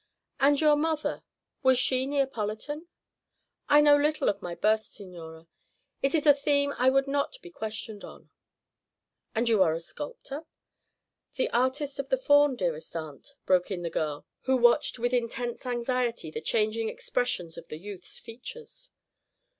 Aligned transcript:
"And 0.39 0.59
your 0.59 0.75
mother, 0.75 1.21
was 1.61 1.77
she 1.77 2.07
Neapolitan?" 2.07 2.87
"I 3.69 3.81
know 3.81 3.95
little 3.95 4.29
of 4.29 4.41
my 4.41 4.55
birth, 4.55 4.83
signora. 4.83 5.45
It 6.01 6.15
is 6.15 6.25
a 6.25 6.33
theme 6.33 6.73
I 6.79 6.89
would 6.89 7.07
not 7.07 7.39
be 7.43 7.51
questioned 7.51 8.03
on." 8.03 8.31
"And 9.35 9.47
you 9.47 9.61
are 9.61 9.75
a 9.75 9.79
sculptor?" 9.79 10.47
"The 11.35 11.51
artist 11.51 11.99
of 11.99 12.09
the 12.09 12.17
Faun, 12.17 12.55
dearest 12.55 12.95
aunt," 12.95 13.35
broke 13.45 13.69
in 13.69 13.83
the 13.83 13.91
girl, 13.91 14.25
who 14.45 14.57
watched 14.57 14.97
with 14.97 15.13
intense 15.13 15.67
anxiety 15.67 16.31
the 16.31 16.41
changing 16.41 16.89
expressions 16.89 17.55
of 17.55 17.67
the 17.67 17.77
youth's 17.77 18.17
features. 18.17 18.89